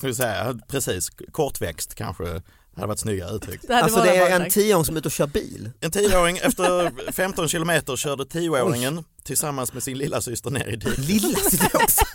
[0.00, 0.14] det.
[0.14, 2.42] Säga, precis, kortväxt kanske
[2.80, 3.68] hade varit snyggare uttryckt.
[3.68, 5.70] Det Alltså det är en tioåring som är ute och kör bil.
[5.80, 10.98] En tioåring efter 15 kilometer körde tioåringen tillsammans med sin lilla syster ner i diket.
[10.98, 12.04] Lilla sitter också.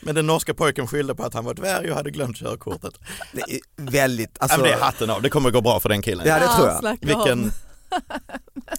[0.00, 2.94] Men den norska pojken skyllde på att han var dvärg och hade glömt körkortet.
[3.32, 6.02] Det är väldigt, alltså, men det är hatten av, det kommer gå bra för den
[6.02, 6.26] killen.
[6.26, 6.98] Ja, det tror jag.
[7.00, 7.52] Vilken...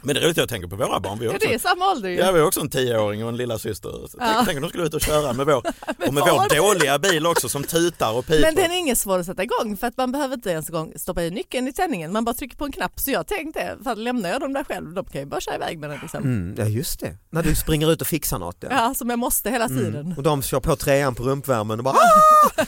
[0.02, 1.20] Men det är roligt jag tänker på våra barn.
[1.20, 2.16] Vi har Ja, också, det är samma ålder ju.
[2.16, 3.92] ja, vi har också en tioåring och en lilla syster.
[4.02, 4.08] Ja.
[4.20, 5.56] Tänk, tänk om de skulle ut och köra med vår,
[6.08, 8.42] och med vår dåliga bil också som tutar och piper.
[8.42, 10.94] Men den är inget svår att sätta igång för att man behöver inte ens gång
[10.96, 12.12] stoppa i nyckeln i tändningen.
[12.12, 13.00] Man bara trycker på en knapp.
[13.00, 15.56] Så jag tänkte, för att lämnar jag dem där själv, de kan ju bara köra
[15.56, 16.00] iväg med den.
[16.02, 16.24] Liksom.
[16.24, 18.58] Mm, ja just det, när du springer ut och fixar något.
[18.60, 18.68] Ja.
[18.72, 19.96] Ja, som jag måste hela tiden.
[19.96, 20.18] Mm.
[20.18, 22.66] Och de kör på trean på rumpvärmen och bara "Ah!"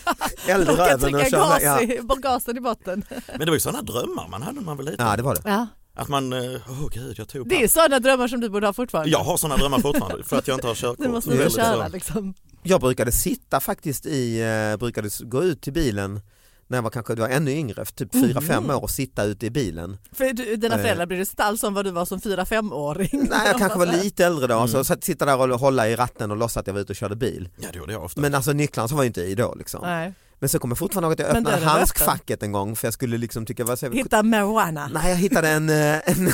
[0.47, 1.81] Eld i Jag kan röven och trycka kör gas ja.
[1.81, 3.03] i, gasen i botten.
[3.27, 5.05] Men det var ju sådana drömmar man hade när man var liten.
[5.07, 5.41] ja det var det.
[5.45, 5.67] Ja.
[5.97, 8.73] Att man, eh, åh gud jag tog Det är sådana drömmar som du borde ha
[8.73, 9.09] fortfarande.
[9.11, 10.97] Jag har sådana drömmar fortfarande för att jag inte har körkort.
[11.05, 12.33] Du måste väldigt köra liksom.
[12.63, 14.39] Jag brukade sitta faktiskt i,
[14.73, 16.21] eh, brukade gå ut till bilen
[16.69, 19.45] när jag var kanske det var ännu yngre, för typ 4-5 år och sitta ute
[19.45, 19.97] i bilen.
[20.11, 20.81] För du, dina Eh.
[20.81, 23.09] föräldrar brydde sig inte alls om vad du var som 4-5-åring.
[23.29, 24.67] Nej jag kanske var lite äldre då, Mm.
[24.67, 26.95] så satt- sitta där och hålla i ratten och låtsas att jag var ute och
[26.97, 27.49] körde bil.
[27.61, 28.21] Ja det gjorde jag ofta.
[28.21, 29.79] Men alltså nycklarna så var jag inte i då liksom.
[29.83, 30.13] Nej.
[30.39, 32.93] Men så kommer jag fortfarande ihåg att jag Men öppnade handskfacket en gång för jag
[32.93, 33.93] skulle liksom tycka, vad säger?
[33.93, 34.89] Hitta marijuana.
[34.93, 36.31] Nej jag hittade en, eh, en,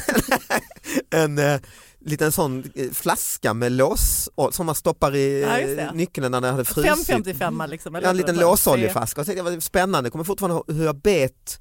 [1.21, 1.59] en, eh,
[2.05, 5.41] liten sån eh, flaska med lås som man stoppar i
[5.77, 6.89] Ja, nyckeln när det hade frusit.
[6.91, 7.95] 555 liksom.
[7.95, 10.95] eller Ja, en liten låsoljeflaska och så det var spännande, jag kommer fortfarande hur jag
[10.95, 11.59] bet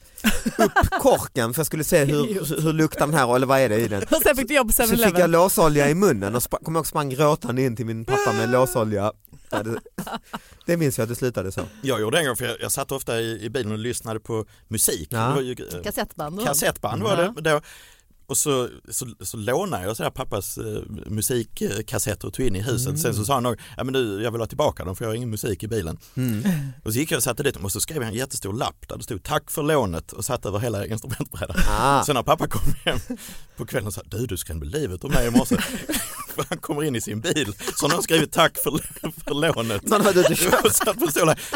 [0.58, 3.76] upp korken för jag skulle se hur, hur luktar den här eller vad är det
[3.80, 4.02] i den.
[4.02, 5.30] Och sen fick du jobb på Så fick jag 7-Eleven.
[5.30, 8.50] låsolja i munnen och sp- kom jag ihåg sprang gråtande in till min pappa med
[8.50, 9.12] låsolja.
[9.52, 9.62] Ja,
[10.66, 11.60] det, minns jag att det slutade så.
[11.82, 14.46] Jag gjorde en gång för jag, jag satt ofta i, i bilen och lyssnade på
[14.68, 15.08] musik.
[15.10, 15.18] Ja.
[15.28, 16.44] Det var ju, eh, Kassettband.
[16.44, 17.60] kassettband var det då.
[18.32, 22.62] Och så, så, så lånade jag så här pappas eh, musikkassetter och tog in i
[22.62, 23.00] huset.
[23.00, 25.10] Sen så sa han nog, ja men du jag vill ha tillbaka dem för jag
[25.10, 25.98] har ingen musik i bilen.
[26.16, 26.44] Mm.
[26.84, 28.88] Och så gick jag och satte dit dem och så skrev jag en jättestor lapp
[28.88, 31.56] där det stod tack för lånet och satt över hela instrumentbrädan.
[31.68, 32.04] Ah.
[32.04, 32.98] Så när pappa kom hem
[33.56, 35.56] på kvällen och sa du du skrämde livet av mig i morse.
[36.48, 38.78] Han kommer in i sin bil så någon skrivit tack för,
[39.24, 39.82] för lånet.
[39.82, 40.80] Någon hade inte köpt.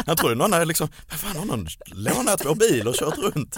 [0.05, 3.57] Han trodde någon hade liksom, vad fan har någon lånat vår bil och kört runt?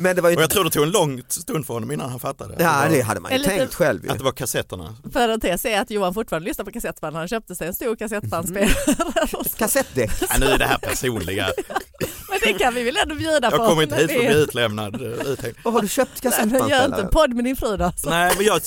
[0.00, 2.09] Men det var ju Och jag tror det tog en lång stund för honom innan
[2.10, 2.54] han fattade.
[2.58, 4.10] Ja det hade man ju En liten- tänkt själv ju.
[4.10, 4.96] att det var kassetterna.
[5.12, 7.16] Parentes är att Johan fortfarande lyssnar på kassettband.
[7.16, 8.74] Han köpte sig en stor kassettbandspelare.
[9.56, 10.10] Kassettdäck.
[10.20, 11.46] Ja, nu är det här personliga.
[12.30, 13.56] Men det kan vi väl ändå bjuda på.
[13.56, 14.94] Jag kommer inte hit för att vi- bli utlämnad.
[14.94, 15.50] eh.
[15.64, 17.08] Och har du köpt Nej, men Gör inte en kassettbandspelare?
[17.12, 17.92] podd med din fru då.
[17.96, 18.60] Så Nej men jag, eh,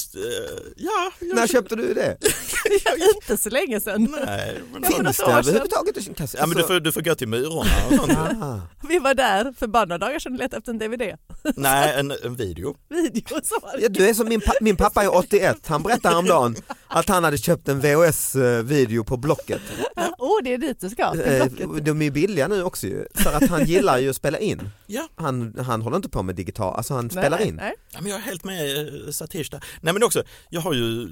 [0.77, 1.11] ja.
[1.19, 2.17] Jag, När köpte du det?
[3.15, 4.15] inte så länge sedan.
[4.25, 6.39] Nej, men, Finns det överhuvudtaget en kassett?
[6.39, 8.17] ja, men du, får, du får gå till Myrorna och sånt.
[8.43, 8.59] Ah.
[8.89, 11.17] Vi var där för bara några dagar sedan och letade efter en DVD.
[11.55, 12.75] Nej, en, en video.
[12.89, 13.55] Video så.
[13.79, 16.55] Ja, du är som min, pa min pappa är 81, han berättade häromdagen
[16.87, 19.61] att han hade köpt en VHS-video på Blocket.
[20.17, 21.11] Åh, det är dit du ska.
[21.11, 21.85] till Eh, Blocket.
[21.85, 24.69] De är billiga nu också ju, för att han gillar ju att spela in.
[24.87, 25.07] Ja.
[25.15, 27.55] Han, han håller inte på med digital, alltså han Nej, spelar in.
[27.55, 27.73] nej.
[27.91, 29.63] Ja, men jag är helt med eh, Satish där.
[29.81, 31.09] Nej men också, jag har ju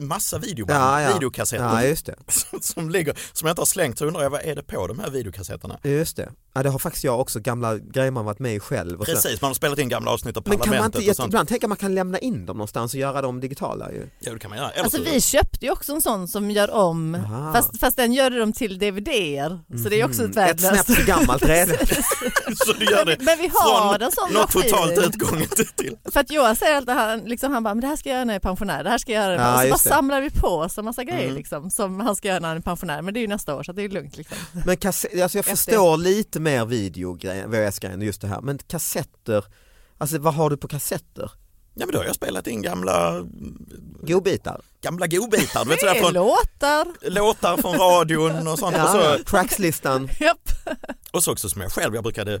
[0.00, 1.12] massa videoband, Ja, ja.
[1.14, 4.30] videokassetter Ja just det, som, som ligger, som jag inte har slängt så undrar jag
[4.30, 5.78] vad är det på de här videokassetterna?
[5.82, 6.32] just det.
[6.54, 9.00] Ja, det har faktiskt jag också, gamla grejer man varit med i själv.
[9.00, 9.06] Och.
[9.06, 11.26] Precis, man har spelat in gamla avsnitt av Men kan man Parlamentet inte, och sånt.
[11.28, 14.08] ibland tänker man kan lämna in dem någonstans och göra dem digitala ju.
[14.18, 14.70] Ja det kan man göra.
[14.70, 17.18] Eller Alltså så- vi köpte ju också en sån som gör om,
[17.54, 19.60] fast, fast den gör dem till DVD-er.
[19.82, 20.94] Så det är också ett Mm, Ett snäpp värdelöst.
[21.00, 21.76] för gammalt redan.
[22.66, 25.96] så du gör det Men vi har från en sån något totalt utgånget till.
[26.12, 28.24] För att Johan säger alltid, han, liksom, han bara, men det här ska jag göra
[28.24, 29.34] när jag är pensionär, det här ska jag göra.
[29.36, 29.78] Ja, och så bara det.
[29.96, 31.34] samlar vi på oss en massa grejer Mm.
[31.34, 33.02] liksom, som han ska göra när han är pensionär.
[33.02, 34.16] Men det är ju nästa år så det är lugnt.
[34.16, 34.36] Liksom.
[34.66, 39.44] Men alltså jag förstår lite mer videogrejen, VHS-grejen just det här, men kassetter,
[39.98, 41.32] alltså vad har du på kassetter?
[41.74, 43.24] Ja men då har jag spelat in gamla,
[44.02, 44.60] Godbitar?
[44.82, 45.64] gamla godbitar.
[45.64, 47.10] Du vet, sådär är från, låtar.
[47.10, 48.74] låtar från radion och sånt.
[48.76, 50.08] Och, Ja, så, trackslistan.
[50.20, 50.48] Japp.
[51.10, 52.40] och så också som jag själv, jag brukade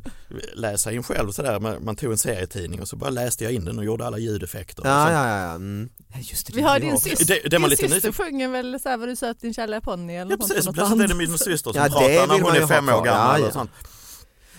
[0.54, 3.78] läsa in själv sådär, man, tog en serietidning och så bara läste jag in den
[3.78, 4.82] och gjorde alla ljudeffekter.
[4.82, 5.38] och Ja, ja, ja.
[5.38, 5.54] ja.
[5.54, 5.88] Mm.
[6.12, 6.98] Ja, Just det, Vi har din vi.
[6.98, 8.26] syster, Det- det din lite syster nyfiken.
[8.26, 10.76] sjunger väl så här, var du söt din kärliga ponny eller Ja något precis, sånt
[10.76, 13.04] på plötsligt är något det min syster som Ja, pratar när hon är fem år
[13.04, 13.40] gammal.
[13.40, 13.52] Ja, Och ja.
[13.52, 13.70] sånt.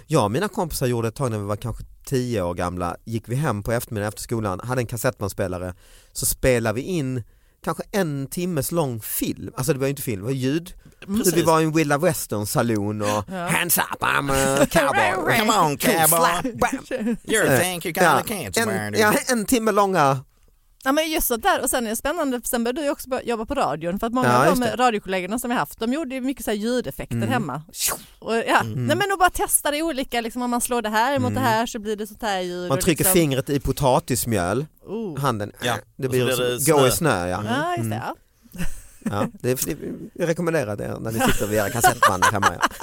[0.08, 3.30] Jag och mina kompisar gjorde ett tag när vi var kanske tio år gamla, gick
[3.30, 5.74] vi hem på eftermiddagen efter skolan, hade en kassettbandspelare,
[6.12, 7.24] så spelade vi in
[7.64, 10.74] kanske en timmes lång film, alltså det var ju inte film, det var ljud.
[11.08, 11.34] Precis.
[11.34, 13.48] Vi var i en Willa Western saloon och Ja.
[13.48, 15.38] hands up I'm a cowboy.
[15.40, 16.80] Come on cowboy, bam.
[17.24, 18.94] you Eh, think you got Ja, a cancer en, man.
[19.00, 20.20] ja, en timme långa,
[20.86, 23.10] Ja men just sånt där och sen är det spännande, för sen började du också
[23.24, 24.76] jobba på radion för att många Ja, av de det.
[24.76, 27.30] radiokollegorna som vi haft, de gjorde mycket så här ljudeffekter Mm.
[27.30, 27.62] hemma.
[28.20, 28.62] Och, ja.
[28.64, 31.40] Nej men och bara testa det olika, liksom, om man slår det här mot det
[31.40, 32.58] här så blir det sånt här ljud.
[32.58, 32.70] Mm.
[32.70, 35.20] man trycker liksom, fingret i potatismjöl, Oh.
[35.20, 36.88] handen, Ja, det och så blir, blir det gå snö.
[36.88, 37.44] i snö ja.
[37.46, 38.16] Ja just det, ja.
[39.12, 39.78] ja det, det,
[40.14, 42.54] jag rekommenderar det när ni sitter vid era kassettband hemma.
[42.60, 42.80] Ja.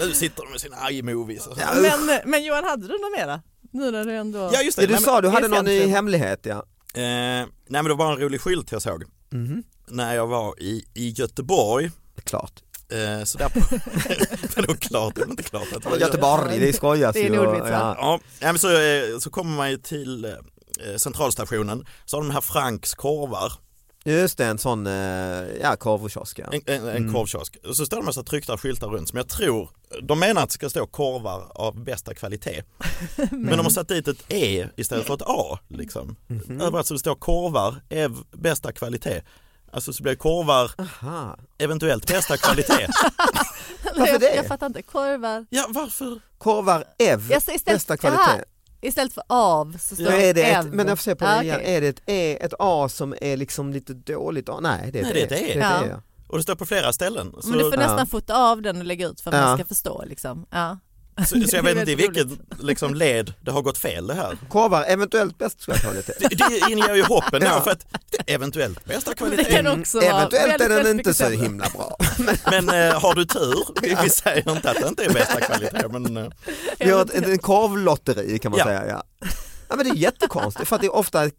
[0.00, 1.48] Nu sitter de med sina iMovies.
[1.56, 1.66] Ja.
[1.82, 3.42] Men, men Johan hade du något mera?
[3.70, 4.50] Nu när du ändå...
[4.52, 6.64] Ja just det, Ja, du Nej, sa du det hade någon i hemlighet ja.
[6.94, 9.62] Eh, nej men det var en rolig skylt jag såg Mhm.
[9.88, 11.90] när jag var i, i Göteborg.
[12.24, 12.52] Klart.
[12.92, 13.60] Eh, så där på,
[14.56, 17.30] Vadå klart, det är väl inte klart att det var Göteborg, det skojas Det är
[17.30, 17.34] ju.
[17.34, 17.70] en ordvits, va?
[17.70, 17.96] ja.
[17.98, 22.30] Ja, ja, men så, eh, så kommer man ju till eh, centralstationen så har de
[22.30, 23.52] här Franks korvar,
[24.04, 24.92] Just det, en sån eh,
[25.62, 26.44] ja, korvkiosk ja.
[26.52, 27.12] en, en, en Mm.
[27.14, 27.56] korvkiosk.
[27.68, 29.70] Och så står det en massa tryckta skyltar runt som jag tror,
[30.02, 32.62] de menar att det ska stå korvar av bästa kvalitet.
[33.30, 35.58] Men de har satt dit ett E istället för ett A.
[35.68, 36.16] Liksom.
[36.26, 36.60] Mhm.
[36.60, 39.22] Överallt så det står korvar, ev, bästa kvalitet.
[39.72, 41.38] Alltså så blir det korvar, Aha.
[41.58, 42.88] eventuellt bästa kvalitet.
[43.96, 44.34] Varför jag, det?
[44.34, 45.46] jag fattar inte, korvar.
[45.50, 46.20] Ja varför?
[46.38, 48.22] Korvar ev, Jag bästa kvalitet.
[48.28, 48.44] Jaha,
[48.82, 51.42] Istället för av så står är det ett, men jag får se på Ja, det
[51.44, 51.74] igen, okej.
[51.76, 54.48] är det ett E, ett A som är liksom lite dåligt?
[54.48, 54.58] A?
[54.62, 55.54] Nej det är Nej, ett det är ett E.
[55.54, 55.86] Det är ett Ja.
[55.86, 56.02] E ja.
[56.28, 57.34] Och det står på flera ställen.
[57.40, 57.86] Så, Men du får Ja.
[57.86, 59.42] nästan fota av den och lägga ut för att Ja.
[59.46, 60.46] man ska förstå liksom.
[60.50, 60.78] Ja.
[61.18, 62.26] Så, så jag Det vet inte i vilket
[62.60, 64.38] liksom, led det har gått fel det här.
[64.48, 66.12] Korvar, eventuellt bästa kvalitet.
[66.20, 67.60] Det, det inger ju hoppen Ja.
[67.60, 69.44] för att det eventuellt bästa Det kvalitet.
[69.44, 71.96] kan också vara Eventuellt är den inte så himla bra.
[72.50, 75.88] Men eh, har du tur, vi, vi säger inte att det inte är bästa kvalitet
[75.88, 76.26] men eh,
[76.78, 78.64] Vi har ett, en korvlotteri kan man Ja.
[78.64, 78.86] säga.
[78.88, 79.02] Ja.
[79.68, 81.30] ja men det är jättekonstigt för att det är ofta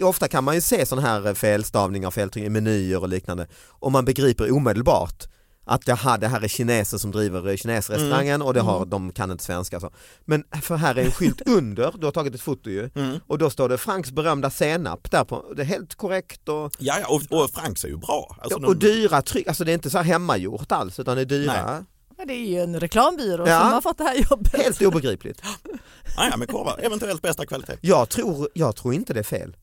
[0.00, 4.04] Ofta kan man ju se sådana här felstavningar, feltryck i menyer och liknande och man
[4.04, 5.24] begriper omedelbart
[5.64, 9.44] att jaha, det här är kineser som driver kinesrestaurangen och det har, de kan inte
[9.44, 9.80] svenska.
[9.80, 9.90] Så.
[10.24, 13.20] Men för här är en skylt under, du har tagit ett foto ju, mm.
[13.26, 16.98] och då står det Franks berömda senap där på, det är helt korrekt och, ja,
[17.00, 18.36] ja och, och Franks är ju bra.
[18.42, 21.26] Alltså, och dyra tryck, alltså det är inte så här hemmagjort alls utan det är
[21.26, 21.74] dyra.
[21.74, 21.84] Nej.
[22.26, 23.60] Det är ju en reklambyrå Ja.
[23.60, 24.56] som har fått det här jobbet.
[24.56, 25.42] Helt obegripligt.
[26.16, 27.76] ja, ja, men korvar, eventuellt bästa kvalitet.
[27.80, 29.56] Jag tror, jag tror inte det är fel.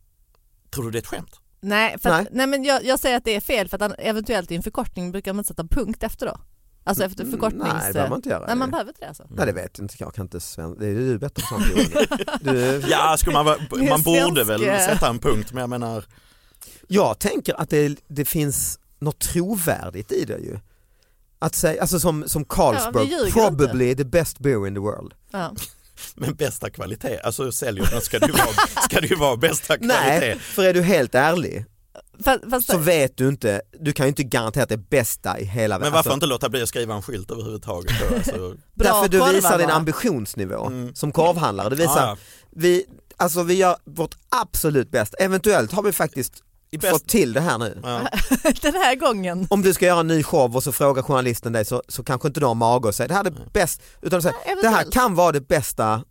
[0.70, 1.40] Tror du det är ett skämt?
[1.62, 2.32] Nej, för att, Nej.
[2.32, 2.48] nej.
[2.48, 5.34] men jag, jag säger att det är fel för att eventuellt i en förkortning brukar
[5.34, 6.38] man inte sätta punkt efter då.
[6.84, 7.74] Alltså efter förkortnings...
[7.74, 8.46] Nej, det behöver man inte göra.
[8.48, 9.28] Nej, man behöver inte det alltså.
[9.30, 10.80] Nej det vet inte jag, kan inte svenska.
[10.80, 13.46] Det är du bättre på sånt du, Ja, skulle man,
[13.90, 16.06] man borde väl sätta en punkt men jag menar
[16.88, 20.60] Jag tänker att det, det finns något trovärdigt i det ju.
[21.40, 25.14] Att säga, alltså som, som Carlsberg, ljuger probably the best beer in the world.
[25.32, 25.54] Ja.
[26.16, 28.48] Men bästa kvalitet, alltså säljer den ska det ju vara,
[28.84, 30.20] ska det ju vara bästa kvalitet.
[30.20, 31.66] Nej, för är du helt ärlig
[32.24, 35.40] Fast, fast, så vet du inte, du kan ju inte garantera att det är bästa
[35.40, 37.92] i hela Men varför alltså, inte låta bli att skriva en skylt överhuvudtaget?
[38.10, 38.16] Då?
[38.16, 40.96] Alltså, Därför du visar din ambitionsnivå Mm.
[40.96, 41.70] som korvhandlare.
[41.70, 42.18] Du visar, Ja, ja.
[42.52, 42.86] Vi,
[43.18, 46.44] alltså vi gör vårt absolut bästa, eventuellt har vi faktiskt
[46.78, 47.80] bäst, fått till det här nu.
[47.84, 48.00] ja.
[48.62, 49.48] Den här gången.
[49.50, 52.28] Om du ska göra en ny show och så frågar journalisten dig så, så kanske
[52.28, 54.70] inte du har mage att säga det här är det bästa, utan säga Nej, det
[54.70, 56.04] här kan vara det bästa.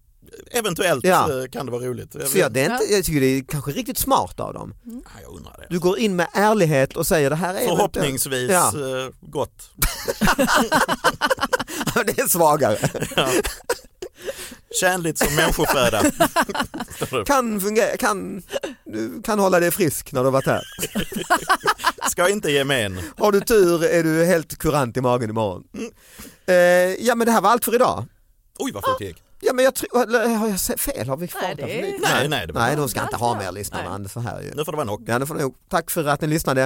[0.50, 1.28] Eventuellt Ja.
[1.52, 2.14] kan det vara roligt.
[2.14, 4.74] Jag, Så jag, det är inte, jag tycker det är kanske riktigt smart av dem.
[4.84, 5.66] Ja, jag undrar det.
[5.70, 8.68] Du går in med ärlighet och säger det här är Förhoppningsvis Ja.
[8.68, 9.70] eh, gott.
[12.06, 12.78] det är svagare.
[14.81, 16.02] Tjänligt som människoföda.
[17.11, 17.24] Det.
[17.26, 18.42] Kan fungera, kan,
[18.85, 20.62] du kan hålla dig frisk när du har varit här.
[22.11, 23.00] Ska inte ge men.
[23.18, 25.64] Har du tur är du helt kurant i magen imorgon.
[25.74, 25.90] Mm.
[26.46, 26.54] Eh,
[27.07, 28.04] ja men det här var allt för idag.
[28.59, 29.22] Oj vad fort det gick.
[29.40, 31.09] Ja men jag tror, har jag sett fel?
[31.09, 32.09] Har vi kvar Nej, det är- för mycket?
[32.11, 34.50] Nej, nej, det nej de ska inte ha mer lyssnare så här ju.
[34.54, 35.04] Nu får det vara nog.
[35.09, 35.54] Ja, det får ni nog.
[35.70, 36.62] Tack för att ni lyssnade.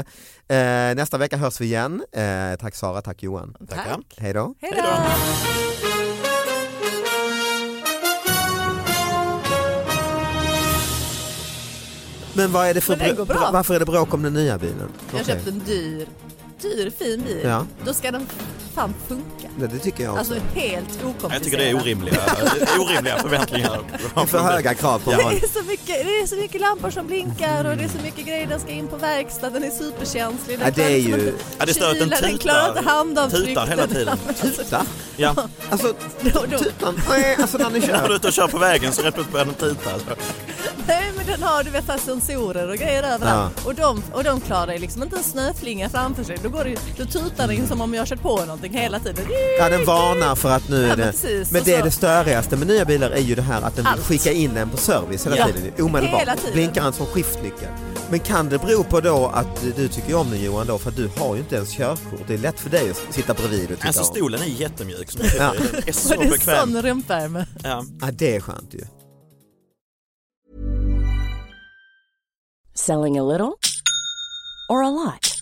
[0.49, 2.05] Eh, nästa vecka hörs vi igen.
[2.13, 3.57] Eh, tack Sara, tack Johan.
[3.69, 3.99] Tackar.
[4.17, 4.55] Hej då.
[4.61, 5.92] Hej då.
[12.35, 13.37] Men vad är det för Men det br- går bra.
[13.37, 14.89] br- varför är det bråk om den nya bilen?
[15.13, 15.35] Jag Okej.
[15.35, 16.07] köpt en dyr,
[16.63, 17.41] dyr fin bil.
[17.45, 17.67] Ja.
[17.85, 18.27] Då ska den
[18.75, 19.49] fan funka.
[19.59, 20.35] Det, det tycker jag också.
[20.35, 21.33] Alltså helt okomplicerat.
[21.33, 22.17] Jag tycker det är orimliga,
[22.81, 23.81] orimliga förväntningar.
[24.15, 25.33] det är för höga krav på Det honom.
[25.33, 28.27] är, så mycket, det är så mycket lampor som blinkar och det är så mycket
[28.27, 28.47] grejer.
[28.47, 30.59] Den ska in på verktan, den är superkänslig.
[30.59, 32.91] Den Ja, det är ju- Ja, det står att den kyla, den klarar inte tutar,
[32.93, 33.49] handavtryck.
[33.49, 34.19] tutar hela tiden.
[34.41, 34.87] Tuta?
[35.17, 35.35] Ja,
[35.71, 38.15] Alltså, Då, då, tutan, nej, alltså när ni när du är kör.
[38.15, 39.91] ute och kör på vägen så rätt plötsligt börjar den tuta.
[40.87, 43.67] Nej men den har du vet sensorer och grejer överallt.
[43.67, 46.39] Och, de, och de klarar liksom inte en snöflinga framför sig.
[46.43, 49.25] Då, går det, då tutar den som om jag kört på någonting hela tiden.
[49.59, 51.05] Ja, den varnar för att nu Ja, är men det...
[51.13, 51.51] precis.
[51.51, 53.85] Men Och det är det störigaste med nya bilar är ju det här att den
[53.85, 54.01] vill Allt.
[54.07, 56.21] skicka in den på service hela Ja, tiden, omedelbart.
[56.21, 56.53] hela tiden.
[56.53, 57.69] Blinkar den som skiftnyckel.
[58.11, 60.97] Men kan det bero på då att du tycker om den Johan då, för att
[60.97, 62.21] du har ju inte ens körkort.
[62.27, 65.21] Det är lätt för dig att sitta bredvid och titta Alltså stolen är jättemjuk som
[65.25, 65.55] jag Ja.
[65.55, 65.59] i.
[65.73, 66.73] Den är så Och det är bekväm.
[66.73, 67.47] sån rumpvärme.
[67.63, 67.85] Ja.
[68.01, 68.81] Ja, det är skönt ju.
[72.75, 73.53] Selling a little
[74.69, 75.42] or a lot?